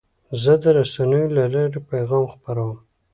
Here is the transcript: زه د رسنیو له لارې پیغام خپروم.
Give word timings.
زه 0.43 0.53
د 0.63 0.65
رسنیو 0.77 1.25
له 1.37 1.43
لارې 1.53 1.79
پیغام 1.91 2.23
خپروم. 2.33 2.77